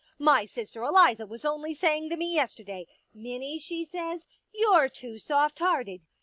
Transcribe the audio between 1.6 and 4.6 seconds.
saying to me yesterday —* Minnie,' she says, *